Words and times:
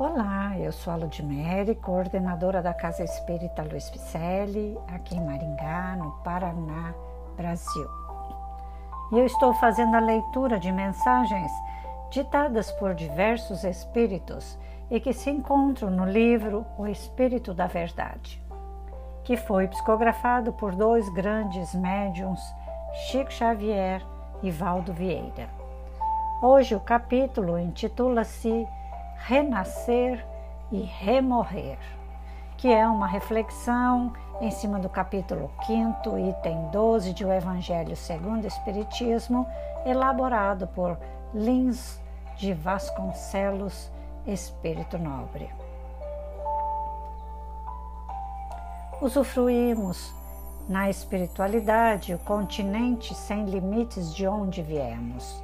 Olá, 0.00 0.58
eu 0.58 0.72
sou 0.72 0.94
a 0.94 0.96
Ludmere, 0.96 1.74
coordenadora 1.74 2.62
da 2.62 2.72
Casa 2.72 3.04
Espírita 3.04 3.62
Luiz 3.62 3.90
Picelli, 3.90 4.78
aqui 4.88 5.14
em 5.14 5.22
Maringá, 5.22 5.94
no 5.94 6.12
Paraná, 6.24 6.94
Brasil. 7.36 7.86
E 9.12 9.18
eu 9.18 9.26
estou 9.26 9.52
fazendo 9.52 9.94
a 9.94 10.00
leitura 10.00 10.58
de 10.58 10.72
mensagens 10.72 11.52
ditadas 12.10 12.72
por 12.72 12.94
diversos 12.94 13.62
espíritos 13.62 14.58
e 14.90 14.98
que 14.98 15.12
se 15.12 15.28
encontram 15.28 15.90
no 15.90 16.06
livro 16.06 16.64
O 16.78 16.86
Espírito 16.86 17.52
da 17.52 17.66
Verdade, 17.66 18.42
que 19.22 19.36
foi 19.36 19.68
psicografado 19.68 20.50
por 20.54 20.74
dois 20.74 21.06
grandes 21.10 21.74
médiums, 21.74 22.40
Chico 23.10 23.30
Xavier 23.30 24.02
e 24.42 24.50
Valdo 24.50 24.94
Vieira. 24.94 25.50
Hoje 26.40 26.74
o 26.74 26.80
capítulo 26.80 27.58
intitula-se 27.58 28.66
renascer 29.26 30.24
e 30.72 30.80
remorrer, 30.80 31.78
que 32.56 32.68
é 32.68 32.86
uma 32.86 33.06
reflexão 33.06 34.12
em 34.40 34.50
cima 34.50 34.78
do 34.78 34.88
capítulo 34.88 35.50
5, 35.66 36.18
item 36.18 36.68
12 36.70 37.12
de 37.12 37.24
O 37.24 37.32
Evangelho 37.32 37.94
segundo 37.94 38.44
o 38.44 38.46
Espiritismo, 38.46 39.46
elaborado 39.84 40.66
por 40.68 40.98
Lins 41.34 42.00
de 42.36 42.54
Vasconcelos, 42.54 43.90
Espírito 44.26 44.98
Nobre. 44.98 45.50
Usufruímos 49.00 50.14
na 50.68 50.88
espiritualidade 50.88 52.14
o 52.14 52.18
continente 52.18 53.14
sem 53.14 53.44
limites 53.44 54.14
de 54.14 54.26
onde 54.26 54.62
viemos. 54.62 55.42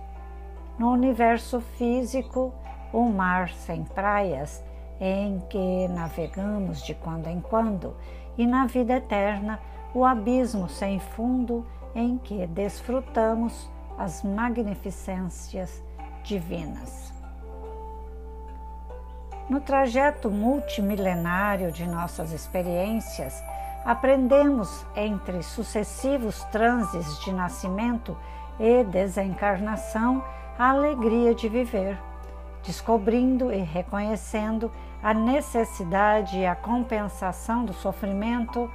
No 0.79 0.93
universo 0.93 1.61
físico, 1.61 2.53
o 2.97 3.11
mar 3.11 3.51
sem 3.51 3.85
praias 3.85 4.65
em 4.99 5.39
que 5.51 5.87
navegamos 5.89 6.83
de 6.83 6.95
quando 6.95 7.27
em 7.27 7.43
quando, 7.43 7.95
e 8.39 8.47
na 8.47 8.65
vida 8.65 8.95
eterna, 8.95 9.61
o 9.93 10.03
abismo 10.03 10.67
sem 10.67 10.99
fundo 10.99 11.67
em 11.95 12.17
que 12.17 12.47
desfrutamos 12.47 13.71
as 13.99 14.23
magnificências 14.23 15.85
divinas. 16.25 17.13
No 19.51 19.61
trajeto 19.61 20.31
multimilenário 20.31 21.71
de 21.71 21.87
nossas 21.87 22.33
experiências, 22.33 23.45
aprendemos 23.85 24.87
entre 24.97 25.43
sucessivos 25.43 26.43
transes 26.45 27.21
de 27.21 27.31
nascimento 27.31 28.17
e 28.59 28.83
desencarnação 28.85 30.25
a 30.59 30.71
alegria 30.71 31.35
de 31.35 31.47
viver 31.47 31.99
descobrindo 32.67 33.53
e 33.53 33.59
reconhecendo 33.59 34.71
a 35.03 35.15
necessidade 35.15 36.39
e 36.39 36.45
a 36.45 36.57
compensação 36.57 37.65
do 37.65 37.73
sofrimento 37.73 38.69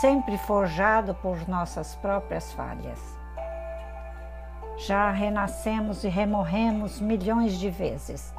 sempre 0.00 0.36
forjado 0.36 1.14
por 1.14 1.48
nossas 1.48 1.94
próprias 1.94 2.52
falhas. 2.52 3.00
Já 4.76 5.10
renascemos 5.10 6.04
e 6.04 6.08
remorremos 6.08 7.00
milhões 7.00 7.58
de 7.58 7.70
vezes, 7.70 8.34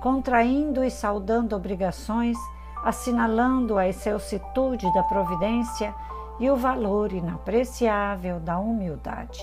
contraindo 0.00 0.84
e 0.84 0.90
saudando 0.90 1.56
obrigações, 1.56 2.36
assinalando 2.84 3.78
a 3.78 3.88
excelsitude 3.88 4.92
da 4.92 5.02
providência 5.02 5.94
e 6.38 6.50
o 6.50 6.56
valor 6.56 7.12
inapreciável 7.12 8.38
da 8.40 8.58
humildade, 8.58 9.40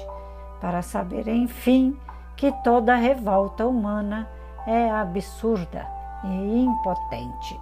para 0.59 0.81
saber, 0.81 1.27
enfim, 1.27 1.97
que 2.35 2.51
toda 2.63 2.95
revolta 2.95 3.65
humana 3.65 4.27
é 4.67 4.89
absurda 4.89 5.87
e 6.23 6.63
impotente. 6.63 7.59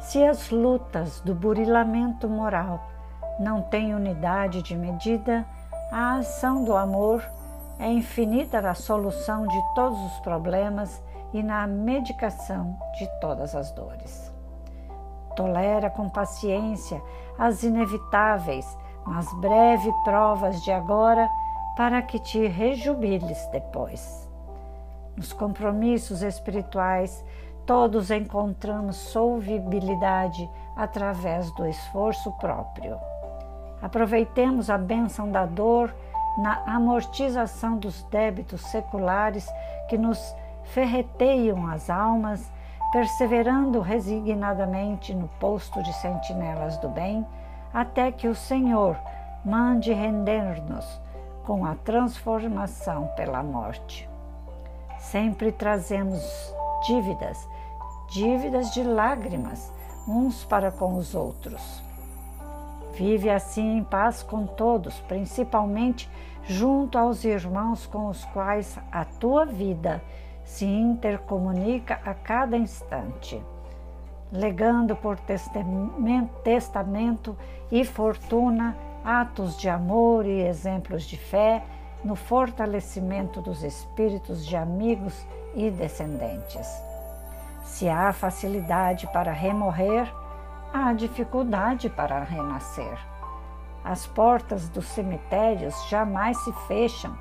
Se 0.00 0.24
as 0.24 0.50
lutas 0.50 1.20
do 1.20 1.34
burilamento 1.34 2.28
moral 2.28 2.80
não 3.38 3.62
têm 3.62 3.94
unidade 3.94 4.62
de 4.62 4.74
medida, 4.76 5.46
a 5.92 6.14
ação 6.14 6.64
do 6.64 6.74
amor 6.74 7.22
é 7.78 7.86
infinita 7.86 8.60
na 8.60 8.74
solução 8.74 9.46
de 9.46 9.62
todos 9.74 9.98
os 10.06 10.20
problemas 10.20 11.02
e 11.32 11.42
na 11.42 11.66
medicação 11.66 12.76
de 12.98 13.06
todas 13.20 13.54
as 13.54 13.70
dores. 13.72 14.32
Tolera 15.36 15.88
com 15.90 16.08
paciência 16.08 17.00
as 17.38 17.62
inevitáveis, 17.62 18.66
mas 19.06 19.32
breves 19.40 19.94
provas 20.04 20.62
de 20.62 20.72
agora 20.72 21.28
para 21.76 22.02
que 22.02 22.18
te 22.18 22.46
rejubiles 22.46 23.46
depois. 23.52 24.29
Nos 25.16 25.32
compromissos 25.32 26.22
espirituais, 26.22 27.24
todos 27.66 28.10
encontramos 28.10 28.96
solvibilidade 28.96 30.48
através 30.76 31.50
do 31.52 31.66
esforço 31.66 32.32
próprio. 32.32 32.98
Aproveitemos 33.82 34.68
a 34.68 34.76
bênção 34.76 35.30
da 35.30 35.46
dor 35.46 35.94
na 36.38 36.62
amortização 36.66 37.76
dos 37.76 38.02
débitos 38.04 38.60
seculares 38.62 39.48
que 39.88 39.96
nos 39.96 40.34
ferreteiam 40.64 41.66
as 41.66 41.90
almas, 41.90 42.50
perseverando 42.92 43.80
resignadamente 43.80 45.14
no 45.14 45.28
posto 45.40 45.82
de 45.82 45.92
sentinelas 45.94 46.76
do 46.78 46.88
bem, 46.88 47.26
até 47.72 48.10
que 48.10 48.26
o 48.26 48.34
Senhor 48.34 48.96
mande 49.44 49.92
render-nos 49.92 51.00
com 51.44 51.64
a 51.64 51.74
transformação 51.76 53.08
pela 53.16 53.42
morte. 53.42 54.09
Sempre 55.00 55.50
trazemos 55.50 56.22
dívidas, 56.86 57.48
dívidas 58.10 58.70
de 58.72 58.84
lágrimas, 58.84 59.72
uns 60.06 60.44
para 60.44 60.70
com 60.70 60.94
os 60.94 61.14
outros. 61.14 61.82
Vive 62.94 63.30
assim 63.30 63.78
em 63.78 63.82
paz 63.82 64.22
com 64.22 64.46
todos, 64.46 65.00
principalmente 65.00 66.08
junto 66.44 66.98
aos 66.98 67.24
irmãos 67.24 67.86
com 67.86 68.08
os 68.08 68.24
quais 68.26 68.78
a 68.92 69.04
tua 69.04 69.46
vida 69.46 70.02
se 70.44 70.66
intercomunica 70.66 71.98
a 72.04 72.12
cada 72.12 72.56
instante, 72.56 73.42
legando 74.30 74.94
por 74.94 75.18
testamento 76.44 77.36
e 77.72 77.84
fortuna 77.84 78.76
atos 79.02 79.56
de 79.56 79.68
amor 79.68 80.26
e 80.26 80.42
exemplos 80.42 81.04
de 81.04 81.16
fé 81.16 81.64
no 82.04 82.16
fortalecimento 82.16 83.40
dos 83.40 83.62
espíritos 83.62 84.46
de 84.46 84.56
amigos 84.56 85.26
e 85.54 85.70
descendentes. 85.70 86.66
Se 87.64 87.88
há 87.88 88.12
facilidade 88.12 89.06
para 89.08 89.32
remorrer, 89.32 90.12
há 90.72 90.92
dificuldade 90.92 91.88
para 91.88 92.22
renascer. 92.24 92.98
As 93.84 94.06
portas 94.06 94.68
dos 94.68 94.86
cemitérios 94.86 95.74
jamais 95.88 96.36
se 96.38 96.52
fecham, 96.66 97.16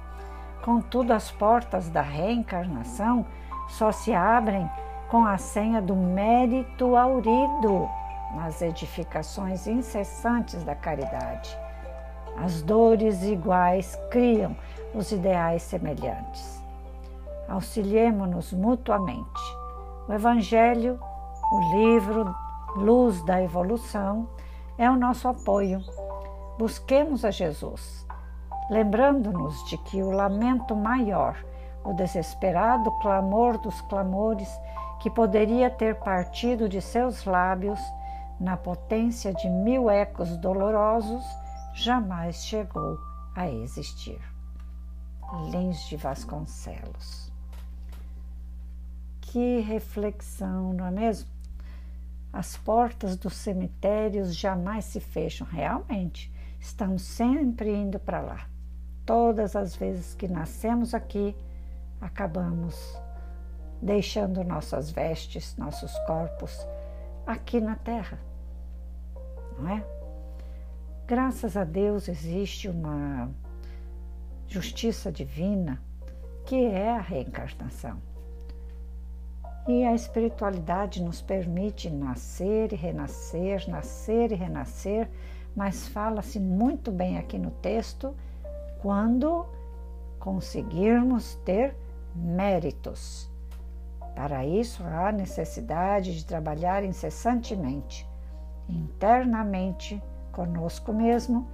contudo, 0.64 1.14
as 1.14 1.32
portas 1.32 1.90
da 1.90 2.02
reencarnação 2.02 3.26
só 3.70 3.92
se 3.92 4.14
abrem 4.14 4.70
com 5.10 5.26
a 5.26 5.38
senha 5.38 5.82
do 5.82 5.96
mérito 5.96 6.96
aurido 6.96 7.90
nas 8.36 8.62
edificações 8.62 9.68
incessantes 9.68 10.64
da 10.64 10.76
caridade. 10.76 11.58
As 12.42 12.62
dores 12.62 13.22
iguais 13.24 14.00
criam 14.10 14.56
os 14.96 15.12
ideais 15.12 15.62
semelhantes. 15.62 16.64
Auxiliemo-nos 17.50 18.54
mutuamente. 18.54 19.42
O 20.08 20.14
Evangelho, 20.14 20.98
o 21.52 21.60
livro 21.76 22.34
Luz 22.78 23.22
da 23.24 23.44
Evolução, 23.44 24.28
é 24.78 24.90
o 24.90 24.96
nosso 24.96 25.28
apoio. 25.28 25.84
Busquemos 26.58 27.26
a 27.26 27.32
Jesus, 27.32 28.08
lembrando-nos 28.70 29.62
de 29.66 29.78
que 29.78 30.02
o 30.02 30.10
lamento 30.10 30.76
maior, 30.76 31.36
o 31.84 31.92
desesperado 31.94 32.90
clamor 33.02 33.58
dos 33.58 33.82
clamores 33.82 34.50
que 35.02 35.10
poderia 35.10 35.70
ter 35.70 35.96
partido 35.96 36.70
de 36.70 36.82
seus 36.82 37.26
lábios 37.26 37.80
na 38.40 38.56
potência 38.56 39.34
de 39.34 39.50
mil 39.50 39.90
ecos 39.90 40.38
dolorosos, 40.38 41.24
jamais 41.80 42.44
chegou 42.44 43.00
a 43.36 43.50
existir. 43.50 44.20
Lins 45.50 45.88
de 45.88 45.96
Vasconcelos. 45.96 47.32
Que 49.22 49.60
reflexão, 49.60 50.74
não 50.74 50.88
é 50.88 50.92
mesmo? 50.92 51.30
As 52.34 52.58
portas 52.58 53.16
dos 53.16 53.34
cemitérios 53.36 54.36
jamais 54.36 54.86
se 54.86 55.00
fecham, 55.00 55.48
realmente. 55.48 56.32
Estamos 56.60 57.04
sempre 57.04 57.74
indo 57.74 58.00
para 58.00 58.20
lá. 58.22 58.48
Todas 59.06 59.56
as 59.56 59.76
vezes 59.76 60.14
que 60.14 60.28
nascemos 60.28 60.94
aqui, 60.94 61.36
acabamos 62.02 62.76
deixando 63.82 64.44
nossas 64.44 64.92
vestes, 64.92 65.56
nossos 65.58 65.98
corpos 66.00 66.68
aqui 67.26 67.62
na 67.62 67.76
terra, 67.76 68.20
não 69.58 69.70
é? 69.70 69.99
Graças 71.10 71.58
a 71.58 71.64
Deus 71.64 72.08
existe 72.08 72.70
uma 72.70 73.32
justiça 74.48 75.12
divina, 75.12 75.82
que 76.46 76.56
é 76.56 76.92
a 76.92 77.02
reencarnação. 77.02 77.98
E 79.68 79.84
a 79.86 79.96
espiritualidade 79.96 81.02
nos 81.02 81.20
permite 81.20 81.90
nascer 81.90 82.74
e 82.74 82.76
renascer, 82.76 83.68
nascer 83.68 84.32
e 84.32 84.36
renascer, 84.36 85.10
mas 85.56 85.88
fala-se 85.88 86.40
muito 86.40 86.92
bem 86.92 87.18
aqui 87.18 87.40
no 87.40 87.50
texto 87.50 88.16
quando 88.80 89.48
conseguirmos 90.20 91.34
ter 91.44 91.76
méritos. 92.14 93.28
Para 94.14 94.46
isso, 94.46 94.84
há 94.84 95.12
necessidade 95.12 96.16
de 96.16 96.24
trabalhar 96.24 96.84
incessantemente, 96.84 98.08
internamente 98.70 100.00
conosco 100.40 100.94
mesmo 100.94 101.48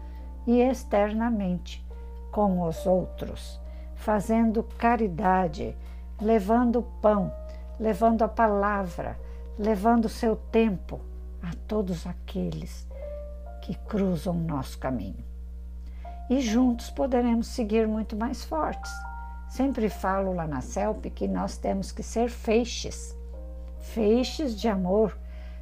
e 0.45 0.61
externamente 0.61 1.85
com 2.31 2.61
os 2.67 2.85
outros, 2.85 3.59
fazendo 3.95 4.63
caridade, 4.77 5.75
levando 6.21 6.83
pão 7.01 7.31
levando 7.79 8.23
a 8.23 8.27
palavra, 8.27 9.17
levando 9.57 10.05
o 10.05 10.09
seu 10.09 10.35
tempo 10.35 10.99
a 11.41 11.51
todos 11.67 12.07
aqueles 12.07 12.87
que 13.61 13.75
cruzam 13.75 14.35
o 14.35 14.39
nosso 14.39 14.77
caminho. 14.77 15.23
E 16.29 16.39
juntos 16.39 16.89
poderemos 16.89 17.47
seguir 17.47 17.87
muito 17.87 18.15
mais 18.15 18.43
fortes. 18.43 18.91
Sempre 19.49 19.89
falo 19.89 20.33
lá 20.33 20.47
na 20.47 20.61
CELP 20.61 21.05
que 21.09 21.27
nós 21.27 21.57
temos 21.57 21.91
que 21.91 22.01
ser 22.01 22.29
feixes, 22.29 23.15
feixes 23.79 24.59
de 24.59 24.67
amor, 24.67 25.17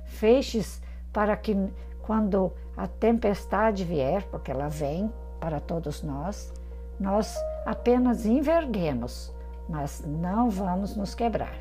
feixes 0.05 0.81
para 1.11 1.35
que 1.35 1.55
quando 2.01 2.53
a 2.75 2.87
tempestade 2.87 3.83
vier, 3.83 4.23
porque 4.29 4.51
ela 4.51 4.67
vem 4.67 5.11
para 5.39 5.59
todos 5.59 6.01
nós, 6.01 6.53
nós 6.99 7.35
apenas 7.65 8.25
enverguemos, 8.25 9.33
mas 9.67 10.03
não 10.05 10.49
vamos 10.49 10.95
nos 10.95 11.13
quebrar. 11.13 11.55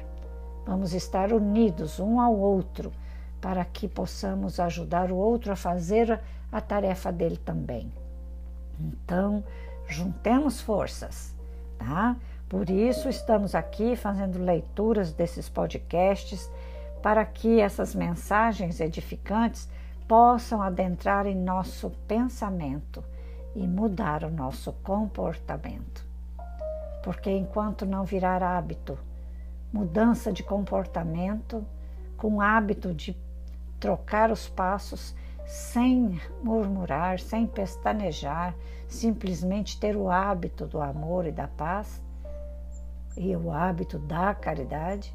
Vamos 0.67 0.95
estar 0.95 1.33
unidos 1.33 1.99
um 1.99 2.21
ao 2.21 2.37
outro 2.37 2.93
para 3.41 3.65
que 3.65 3.89
possamos 3.89 4.61
ajudar 4.61 5.11
o 5.11 5.17
outro 5.17 5.53
a 5.53 5.57
fazer 5.57 6.21
a 6.51 6.61
tarefa 6.61 7.11
dele 7.11 7.37
também. 7.37 7.93
Então, 8.79 9.43
juntemos 9.89 10.61
forças, 10.61 11.35
tá? 11.79 12.17
Por 12.49 12.71
isso 12.71 13.09
estamos 13.09 13.55
aqui 13.55 13.97
fazendo 13.97 14.39
leituras 14.39 15.13
desses 15.13 15.49
podcasts 15.49 16.51
para 17.03 17.25
que 17.25 17.61
essas 17.61 17.95
mensagens 17.95 18.79
edificantes 18.79 19.69
possam 20.09 20.63
adentrar 20.63 21.27
em 21.27 21.35
nosso 21.35 21.91
pensamento 22.07 23.03
e 23.55 23.67
mudar 23.67 24.25
o 24.25 24.31
nosso 24.31 24.73
comportamento. 24.83 26.07
Porque 27.03 27.31
enquanto 27.31 27.85
não 27.85 28.05
virar 28.05 28.43
hábito, 28.43 28.99
mudança 29.73 30.33
de 30.33 30.43
comportamento, 30.43 31.65
com 32.17 32.41
hábito 32.41 32.95
de 32.95 33.17
trocar 33.81 34.31
os 34.31 34.49
passos 34.49 35.15
sem 35.45 36.21
murmurar, 36.43 37.19
sem 37.19 37.47
pestanejar, 37.47 38.55
simplesmente 38.87 39.79
ter 39.79 39.97
o 39.97 40.09
hábito 40.09 40.67
do 40.67 40.81
amor 40.81 41.27
e 41.27 41.33
da 41.33 41.49
paz 41.49 42.01
e 43.17 43.35
o 43.35 43.51
hábito 43.51 43.99
da 43.99 44.35
caridade, 44.35 45.15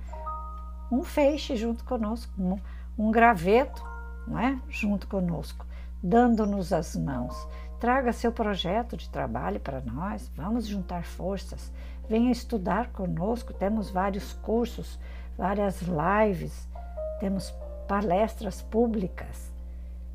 um 0.91 1.01
feixe 1.01 1.56
junto 1.56 1.83
conosco, 1.85 2.31
um, 2.39 2.59
um 2.95 3.09
graveto, 3.09 3.83
não 4.27 4.38
é? 4.38 4.59
Junto 4.69 5.07
conosco, 5.07 5.65
dando-nos 6.03 6.71
as 6.71 6.95
mãos. 6.95 7.47
Traga 7.80 8.13
seu 8.13 8.31
projeto 8.31 8.95
de 8.95 9.09
trabalho 9.09 9.59
para 9.59 9.81
nós, 9.81 10.31
vamos 10.35 10.68
juntar 10.68 11.03
forças. 11.03 11.73
Venha 12.07 12.31
estudar 12.31 12.91
conosco, 12.91 13.56
temos 13.56 13.89
vários 13.89 14.33
cursos, 14.33 15.00
várias 15.35 15.81
lives, 15.81 16.69
temos 17.19 17.51
palestras 17.87 18.61
públicas 18.61 19.51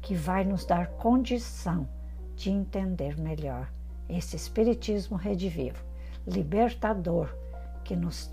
que 0.01 0.15
vai 0.15 0.45
nos 0.45 0.65
dar 0.65 0.89
condição 0.89 1.89
de 2.37 2.51
entender 2.51 3.19
melhor 3.19 3.71
esse 4.09 4.37
espiritismo 4.37 5.17
redivivo, 5.17 5.83
libertador, 6.27 7.35
que 7.85 7.97
nos 7.97 8.31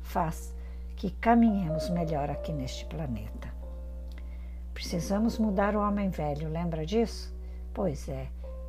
faz 0.00 0.54
que 0.96 1.10
caminhemos 1.10 1.88
melhor 1.90 2.28
aqui 2.28 2.52
neste 2.52 2.84
planeta. 2.86 3.48
Precisamos 4.74 5.38
mudar 5.38 5.76
o 5.76 5.80
homem 5.80 6.08
velho, 6.10 6.48
lembra 6.48 6.84
disso? 6.84 7.32
Pois 7.72 8.08
é, 8.08 8.28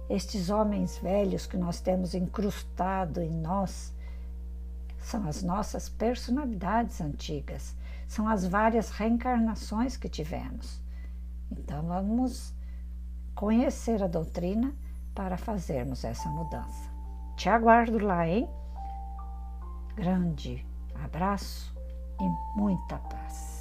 estes 0.09 0.49
homens 0.49 0.97
velhos 0.97 1.47
que 1.47 1.57
nós 1.57 1.81
temos 1.81 2.13
incrustado 2.13 3.21
em 3.21 3.31
nós 3.31 3.93
são 4.99 5.27
as 5.27 5.41
nossas 5.41 5.88
personalidades 5.89 6.99
antigas, 7.01 7.75
são 8.09 8.27
as 8.27 8.43
várias 8.43 8.89
reencarnações 8.89 9.95
que 9.95 10.09
tivemos. 10.09 10.81
Então 11.51 11.83
vamos 11.83 12.55
conhecer 13.35 14.01
a 14.01 14.07
doutrina 14.07 14.73
para 15.13 15.37
fazermos 15.37 16.03
essa 16.03 16.27
mudança. 16.27 16.89
Te 17.37 17.47
aguardo 17.49 17.99
lá, 17.99 18.27
hein? 18.27 18.49
Grande 19.95 20.65
abraço 20.95 21.71
e 22.19 22.59
muita 22.59 22.97
paz. 22.97 23.58